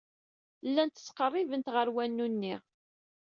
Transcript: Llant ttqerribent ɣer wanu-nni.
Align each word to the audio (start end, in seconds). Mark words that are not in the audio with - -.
Llant 0.67 0.95
ttqerribent 1.01 1.71
ɣer 1.75 1.87
wanu-nni. 1.95 2.55